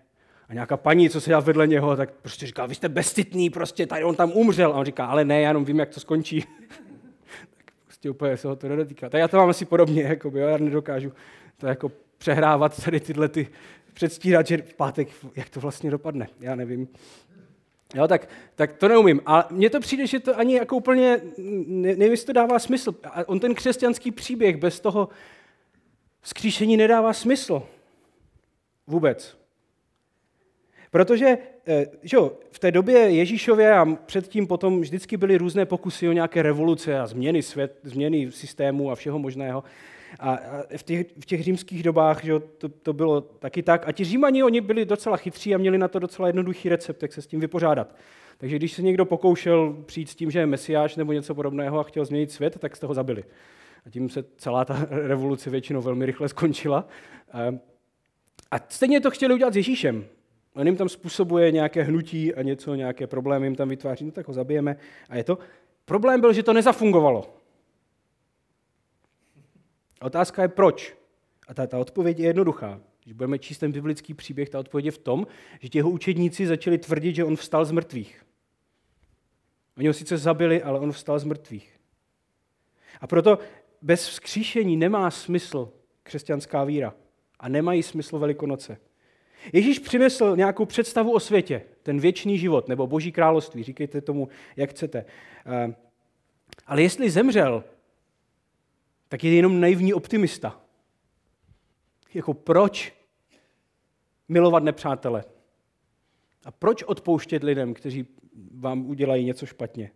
[0.50, 3.88] A nějaká paní, co se dělá vedle něho, tak prostě říká, vy jste bezcitný, prostě
[3.88, 4.74] tady on tam umřel.
[4.74, 6.42] A on říká, ale ne, já jenom vím, jak to skončí.
[7.58, 9.10] tak prostě úplně se ho to nedotýká.
[9.10, 11.12] Tak já to mám asi podobně, jako by, já nedokážu
[11.58, 13.48] to jako přehrávat tady tyhle ty
[13.94, 16.88] předstírat, že v pátek, jak to vlastně dopadne, já nevím.
[17.94, 19.22] Jo, tak, tak to neumím.
[19.26, 22.96] A mně to přijde, že to ani jako úplně, ne, nevím, jestli to dává smysl.
[23.04, 25.10] A on ten křesťanský příběh bez toho
[26.24, 27.64] skříšení nedává smysl.
[28.88, 29.38] Vůbec.
[30.92, 36.10] Protože eh, že jo, v té době Ježíšově a předtím potom vždycky byly různé pokusy
[36.10, 39.64] o nějaké revoluce a změny, svět, změny systému a všeho možného.
[40.20, 40.40] A
[40.78, 43.88] v těch, v těch římských dobách že to, to bylo taky tak.
[43.88, 47.14] A ti římani, oni byli docela chytří a měli na to docela jednoduchý recept, jak
[47.14, 47.96] se s tím vypořádat.
[48.38, 51.84] Takže když se někdo pokoušel přijít s tím, že je mesiáš nebo něco podobného a
[51.84, 53.24] chtěl změnit svět, tak jste ho zabili.
[53.86, 56.88] A tím se celá ta revoluce většinou velmi rychle skončila.
[58.52, 60.06] A stejně to chtěli udělat s Ježíšem.
[60.56, 64.28] On jim tam způsobuje nějaké hnutí a něco, nějaké problémy jim tam vytváří, no tak
[64.28, 64.76] ho zabijeme.
[65.10, 65.38] A je to.
[65.86, 67.43] Problém byl, že to nezafungovalo.
[70.04, 70.96] A otázka je proč.
[71.48, 72.82] A ta, ta odpověď je jednoduchá.
[73.04, 75.28] Když budeme číst ten biblický příběh, ta odpověď je v tom,
[75.60, 78.26] že ti jeho učedníci začali tvrdit, že on vstal z mrtvých.
[79.78, 81.80] Oni ho sice zabili, ale on vstal z mrtvých.
[83.02, 83.40] A proto
[83.82, 85.72] bez vzkříšení nemá smysl
[86.04, 86.96] křesťanská víra
[87.40, 88.78] a nemají smysl Velikonoce.
[89.54, 94.70] Ježíš přinesl nějakou představu o světě, ten věčný život nebo boží království, říkejte tomu, jak
[94.70, 95.06] chcete.
[95.46, 95.76] Eh,
[96.68, 97.64] ale jestli zemřel,
[99.14, 100.62] tak je jenom naivní optimista.
[102.14, 102.94] Jako proč
[104.28, 105.24] milovat nepřátele?
[106.46, 108.08] A proč odpouštět lidem, kteří
[108.52, 109.92] vám udělají něco špatně?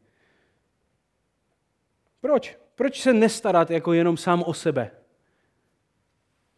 [2.22, 2.58] Proč?
[2.76, 4.92] Proč se nestarat jako jenom sám o sebe?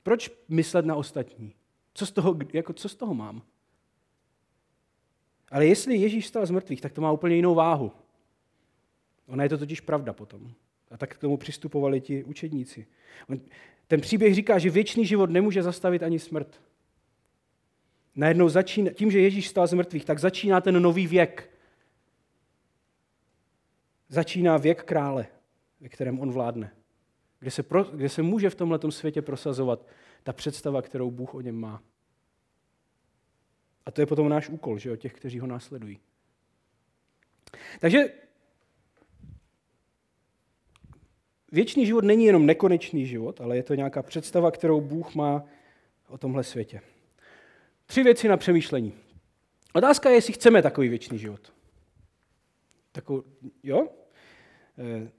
[0.04, 1.56] Proč myslet na ostatní?
[1.94, 3.42] Co z toho, jako, co z toho mám?
[5.52, 7.92] Ale jestli Ježíš stal z mrtvých, tak to má úplně jinou váhu.
[9.28, 10.54] Ona je to totiž pravda potom.
[10.92, 12.88] A tak k tomu přistupovali ti učedníci.
[13.88, 16.62] Ten příběh říká, že věčný život nemůže zastavit ani smrt.
[18.16, 21.50] Najednou začíná, tím, že Ježíš stál z mrtvých, tak začíná ten nový věk.
[24.10, 25.28] Začíná věk krále,
[25.80, 26.72] ve kterém on vládne.
[27.40, 29.88] Kde se, pro, kde se může v tomhle světě prosazovat
[30.24, 31.84] ta představa, kterou Bůh o něm má.
[33.86, 36.00] A to je potom náš úkol, že o těch, kteří ho následují.
[37.80, 38.10] Takže
[41.52, 45.44] věčný život není jenom nekonečný život, ale je to nějaká představa, kterou Bůh má
[46.08, 46.82] o tomhle světě.
[47.86, 48.94] Tři věci na přemýšlení.
[49.74, 51.54] Otázka je, jestli chceme takový věčný život.
[52.92, 53.24] Takový,
[53.64, 53.88] jo?
[54.78, 55.12] Eh,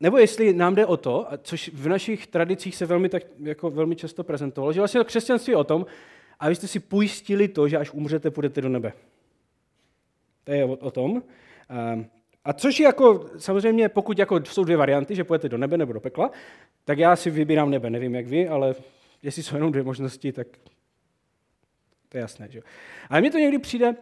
[0.00, 3.96] nebo jestli nám jde o to, což v našich tradicích se velmi, tak, jako velmi
[3.96, 5.86] často prezentovalo, že vlastně to křesťanství je o tom,
[6.40, 8.92] abyste si pojistili to, že až umřete, půjdete do nebe.
[10.44, 11.22] To je o, o tom.
[12.44, 15.92] A což je jako, samozřejmě, pokud jako jsou dvě varianty, že půjdete do nebe nebo
[15.92, 16.30] do pekla,
[16.84, 17.90] tak já si vybírám nebe.
[17.90, 18.74] Nevím, jak vy, ale
[19.22, 20.46] jestli jsou jenom dvě možnosti, tak
[22.08, 22.48] to je jasné.
[22.50, 22.60] Že?
[23.10, 23.96] Ale mně to někdy přijde,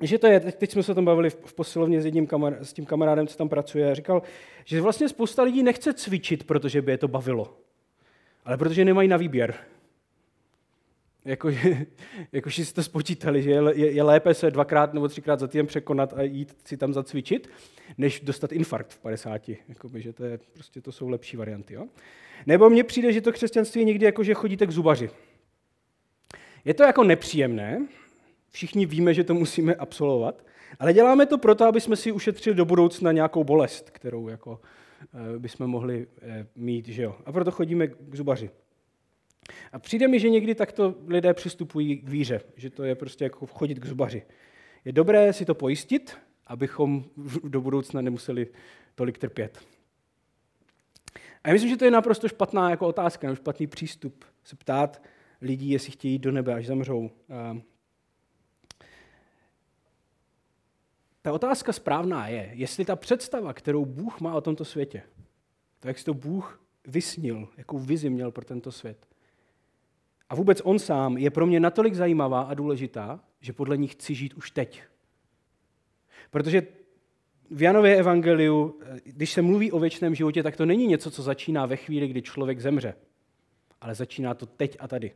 [0.00, 2.72] že to je, teď jsme se o tom bavili v posilovně s, jedním kamar, s
[2.72, 4.22] tím kamarádem, co tam pracuje, a říkal,
[4.64, 7.56] že vlastně spousta lidí nechce cvičit, protože by je to bavilo,
[8.44, 9.54] ale protože nemají na výběr.
[11.24, 11.50] Jako,
[12.32, 15.66] jako si to spočítali, že je, je, je lépe se dvakrát nebo třikrát za týden
[15.66, 17.50] překonat a jít si tam zacvičit,
[17.98, 19.48] než dostat infarkt v 50.
[19.68, 21.74] Jakoby, že to, je, prostě to jsou lepší varianty.
[21.74, 21.86] Jo?
[22.46, 25.10] Nebo mně přijde, že to křesťanství je někdy jako, že chodíte k zubaři.
[26.64, 27.86] Je to jako nepříjemné,
[28.50, 30.44] všichni víme, že to musíme absolvovat,
[30.78, 34.60] ale děláme to proto, aby jsme si ušetřili do budoucna nějakou bolest, kterou jako,
[35.34, 36.88] eh, bychom mohli eh, mít.
[36.88, 37.16] Že jo?
[37.26, 38.50] A proto chodíme k zubaři.
[39.72, 43.46] A přijde mi, že někdy takto lidé přistupují k víře, že to je prostě jako
[43.46, 44.22] chodit k zubaři.
[44.84, 47.04] Je dobré si to pojistit, abychom
[47.44, 48.46] do budoucna nemuseli
[48.94, 49.58] tolik trpět.
[51.44, 55.02] A já myslím, že to je naprosto špatná jako otázka, nebo špatný přístup se ptát
[55.40, 57.10] lidí, jestli chtějí jít do nebe, až zemřou.
[61.22, 65.02] Ta otázka správná je, jestli ta představa, kterou Bůh má o tomto světě,
[65.80, 69.06] to, jak si to Bůh vysnil, jakou vizi měl pro tento svět,
[70.32, 74.14] a vůbec on sám je pro mě natolik zajímavá a důležitá, že podle ní chci
[74.14, 74.82] žít už teď.
[76.30, 76.62] Protože
[77.50, 81.66] v Janově evangeliu, když se mluví o věčném životě, tak to není něco, co začíná
[81.66, 82.94] ve chvíli, kdy člověk zemře,
[83.80, 85.12] ale začíná to teď a tady.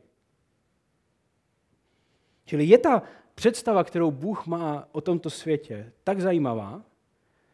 [2.44, 3.02] Čili je ta
[3.34, 6.82] představa, kterou Bůh má o tomto světě, tak zajímavá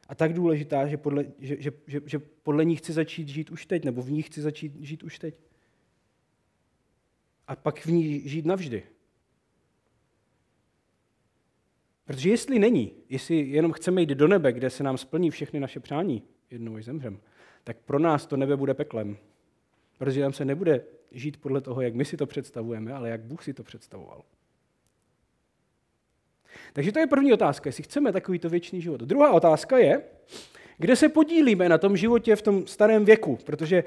[0.08, 3.66] a tak důležitá, že podle, že, že, že, že podle ní chci začít žít už
[3.66, 5.34] teď, nebo v ní chci začít žít už teď
[7.48, 8.82] a pak v ní žít navždy.
[12.04, 15.80] Protože jestli není, jestli jenom chceme jít do nebe, kde se nám splní všechny naše
[15.80, 17.20] přání, jednou až zemřem,
[17.64, 19.16] tak pro nás to nebe bude peklem.
[19.98, 23.44] Protože nám se nebude žít podle toho, jak my si to představujeme, ale jak Bůh
[23.44, 24.22] si to představoval.
[26.72, 29.00] Takže to je první otázka, jestli chceme takovýto věčný život.
[29.00, 30.02] Druhá otázka je,
[30.78, 33.84] kde se podílíme na tom životě v tom starém věku, protože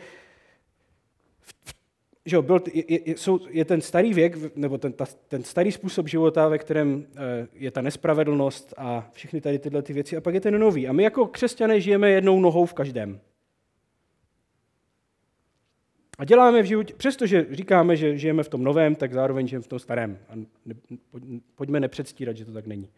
[2.25, 6.07] že byl, je, je, jsou, je ten starý věk, nebo ten, ta, ten starý způsob
[6.07, 10.33] života, ve kterém eh, je ta nespravedlnost a všechny tady tyhle ty věci, a pak
[10.33, 10.88] je ten nový.
[10.88, 13.19] A my jako křesťané žijeme jednou nohou v každém.
[16.17, 19.67] A děláme v životě, přestože říkáme, že žijeme v tom novém, tak zároveň žijeme v
[19.67, 20.19] tom starém.
[20.29, 20.75] A ne,
[21.55, 22.89] pojďme nepředstírat, že to tak není.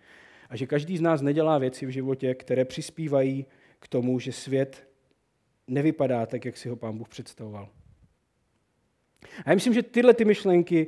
[0.49, 3.45] A že každý z nás nedělá věci v životě, které přispívají
[3.79, 4.87] k tomu, že svět
[5.67, 7.69] nevypadá tak, jak si ho pán Bůh představoval.
[9.45, 10.88] A já myslím, že tyhle ty myšlenky,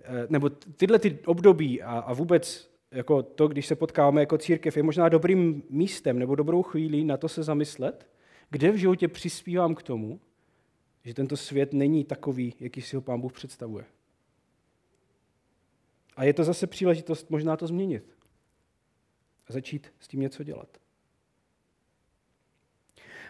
[0.00, 4.76] eh, nebo tyhle ty období a, a vůbec jako to, když se potkáváme jako církev,
[4.76, 8.08] je možná dobrým místem nebo dobrou chvílí na to se zamyslet,
[8.50, 10.20] kde v životě přispívám k tomu,
[11.04, 13.84] že tento svět není takový, jaký si ho pán Bůh představuje.
[16.16, 18.16] A je to zase příležitost možná to změnit.
[19.48, 20.68] A začít s tím něco dělat.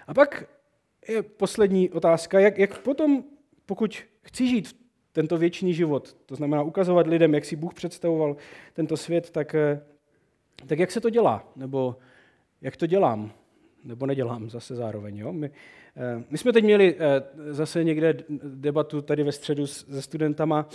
[0.06, 0.44] A pak
[1.08, 3.24] je poslední otázka, jak, jak potom,
[3.70, 4.76] pokud chci žít
[5.12, 8.36] tento věčný život, to znamená ukazovat lidem, jak si Bůh představoval
[8.72, 9.80] tento svět, tak, eh,
[10.66, 11.52] tak jak se to dělá?
[11.56, 11.96] Nebo
[12.60, 13.32] jak to dělám?
[13.84, 15.18] Nebo nedělám zase zároveň.
[15.18, 15.32] Jo?
[15.32, 15.50] My,
[15.96, 20.68] eh, my jsme teď měli eh, zase někde debatu tady ve středu se studentama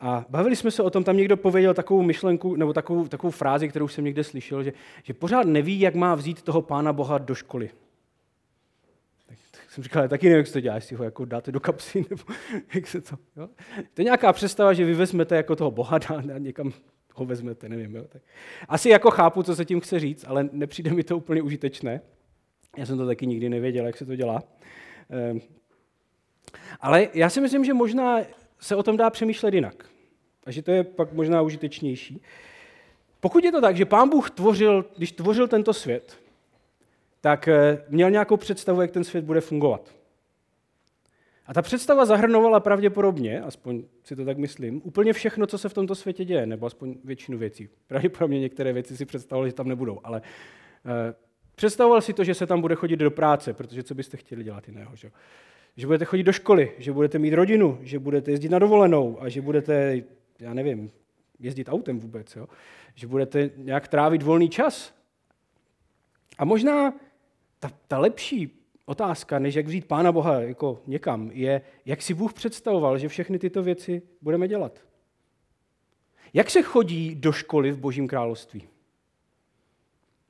[0.00, 3.68] a bavili jsme se o tom, tam někdo pověděl takovou myšlenku, nebo takovou, takovou frázi,
[3.68, 7.34] kterou jsem někde slyšel, že, že pořád neví, jak má vzít toho pána Boha do
[7.34, 7.70] školy.
[9.76, 12.22] Jsem říkal, taky nevím, jak se to dělá, jestli ho jako dáte do kapsy, nebo
[12.74, 13.16] jak se to...
[13.36, 13.48] Jo?
[13.94, 15.98] To je nějaká představa, že vy vezmete jako toho Boha
[16.34, 16.72] a někam
[17.14, 17.96] ho vezmete, nevím.
[17.96, 18.04] Jo?
[18.08, 18.22] Tak.
[18.68, 22.00] Asi jako chápu, co se tím chce říct, ale nepřijde mi to úplně užitečné.
[22.76, 24.42] Já jsem to taky nikdy nevěděl, jak se to dělá.
[25.10, 25.40] Ehm.
[26.80, 28.18] Ale já si myslím, že možná
[28.60, 29.84] se o tom dá přemýšlet jinak.
[30.46, 32.22] A že to je pak možná užitečnější.
[33.20, 36.25] Pokud je to tak, že pán Bůh tvořil, když tvořil tento svět,
[37.26, 39.94] tak eh, měl nějakou představu, jak ten svět bude fungovat.
[41.46, 45.74] A ta představa zahrnovala pravděpodobně, aspoň si to tak myslím, úplně všechno, co se v
[45.74, 47.68] tomto světě děje, nebo aspoň většinu věcí.
[47.86, 50.92] Pravděpodobně některé věci si představovali, že tam nebudou, ale uh,
[51.54, 54.68] představoval si to, že se tam bude chodit do práce, protože co byste chtěli dělat
[54.68, 55.10] jiného, že?
[55.76, 59.28] že budete chodit do školy, že budete mít rodinu, že budete jezdit na dovolenou a
[59.28, 60.02] že budete,
[60.40, 60.90] já nevím,
[61.38, 62.46] jezdit autem vůbec, jo?
[62.94, 64.96] že budete nějak trávit volný čas.
[66.38, 66.94] A možná
[67.58, 68.50] ta, ta lepší
[68.84, 73.38] otázka, než jak vzít Pána Boha jako někam, je, jak si Bůh představoval, že všechny
[73.38, 74.80] tyto věci budeme dělat.
[76.34, 78.68] Jak se chodí do školy v Božím království?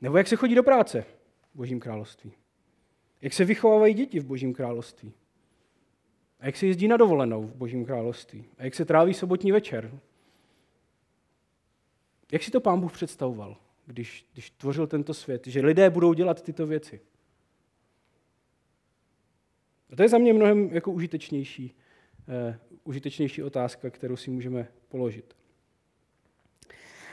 [0.01, 1.05] Nebo jak se chodí do práce
[1.53, 2.33] v Božím království?
[3.21, 5.13] Jak se vychovávají děti v Božím království?
[6.41, 8.45] A jak se jezdí na dovolenou v Božím království?
[8.59, 10.01] A jak se tráví sobotní večer?
[12.33, 16.43] Jak si to pán Bůh představoval, když, když tvořil tento svět, že lidé budou dělat
[16.43, 17.01] tyto věci?
[19.93, 21.75] A to je za mě mnohem jako užitečnější,
[22.49, 25.35] uh, užitečnější otázka, kterou si můžeme položit.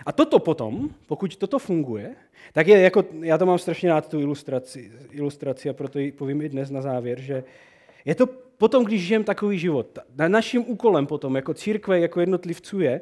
[0.06, 2.16] A toto potom, pokud toto funguje,
[2.54, 6.42] tak je jako, já to mám strašně rád, tu ilustraci, ilustraci a proto ji povím
[6.42, 7.44] i dnes na závěr, že
[8.06, 10.00] je to potom, když žijeme takový život.
[10.28, 13.02] Naším úkolem potom, jako církve, jako jednotlivců je,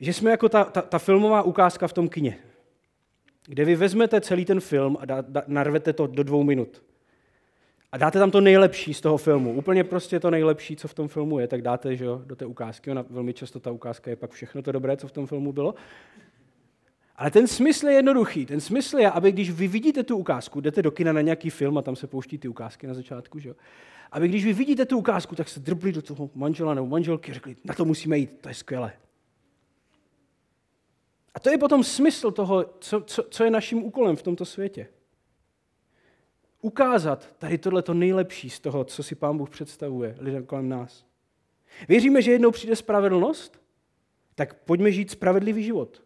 [0.00, 2.38] že jsme jako ta, ta, ta filmová ukázka v tom kině,
[3.46, 6.82] kde vy vezmete celý ten film a da, da, narvete to do dvou minut
[7.96, 11.08] a dáte tam to nejlepší z toho filmu, úplně prostě to nejlepší, co v tom
[11.08, 12.90] filmu je, tak dáte že jo, do té ukázky.
[12.90, 15.74] Ona velmi často ta ukázka je pak všechno to dobré, co v tom filmu bylo.
[17.16, 18.46] Ale ten smysl je jednoduchý.
[18.46, 21.78] Ten smysl je, aby když vy vidíte tu ukázku, jdete do kina na nějaký film
[21.78, 23.54] a tam se pouští ty ukázky na začátku, že jo?
[24.12, 27.34] aby když vy vidíte tu ukázku, tak se drbli do toho manžela nebo manželky a
[27.34, 28.92] řekli, na to musíme jít, to je skvělé.
[31.34, 34.86] A to je potom smysl toho, co, co, co je naším úkolem v tomto světě
[36.66, 41.06] ukázat tady tohle nejlepší z toho, co si Pán Bůh představuje lidem kolem nás.
[41.88, 43.60] Věříme, že jednou přijde spravedlnost?
[44.34, 46.02] Tak pojďme žít spravedlivý život.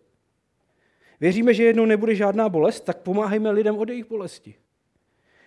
[1.20, 2.81] Věříme, že jednou nebude žádná bolest?
[2.81, 4.55] Tak pomáhejme lidem od jejich bolesti.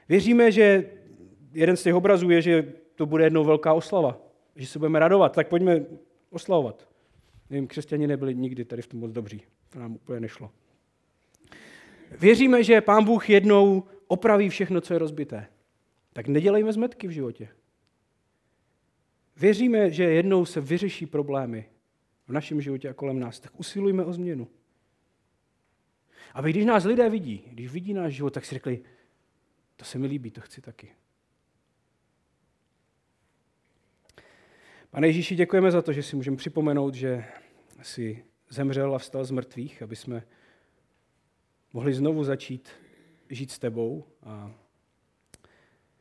[0.10, 0.90] Věříme, že
[1.54, 4.22] jeden z těch obrazů je, že to bude jednou velká oslava,
[4.56, 5.86] že se budeme radovat, tak pojďme
[6.30, 6.88] oslavovat.
[7.50, 9.42] Nevím, křesťani nebyli nikdy tady v tom moc dobří.
[9.70, 10.52] To nám úplně nešlo.
[12.20, 15.48] Věříme, že Pán Bůh jednou opraví všechno, co je rozbité.
[16.14, 17.50] Tak nedělejme zmetky v životě.
[19.36, 21.70] Věříme, že jednou se vyřeší problémy
[22.28, 24.48] v našem životě a kolem nás, tak usilujme o změnu.
[26.34, 28.84] Aby když nás lidé vidí, když vidí náš život, tak si řekli,
[29.76, 30.96] to se mi líbí, to chci taky.
[34.90, 37.26] Pane Ježíši, děkujeme za to, že si můžeme připomenout, že
[37.82, 40.24] jsi zemřel a vstal z mrtvých, aby jsme
[41.74, 42.70] mohli znovu začít
[43.30, 44.06] žít s tebou.
[44.24, 44.52] A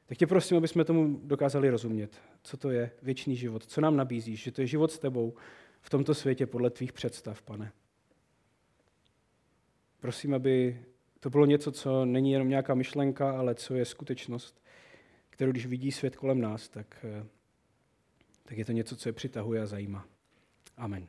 [0.06, 3.96] tak tě prosím, aby jsme tomu dokázali rozumět, co to je věčný život, co nám
[3.96, 5.34] nabízíš, že to je život s tebou
[5.80, 7.72] v tomto světě podle tvých představ, pane.
[10.00, 10.84] Prosím, aby
[11.20, 14.62] to bylo něco, co není jenom nějaká myšlenka, ale co je skutečnost,
[15.30, 17.06] kterou když vidí svět kolem nás, tak,
[18.42, 20.06] tak je to něco, co je přitahuje a zajímá.
[20.76, 21.06] Amen.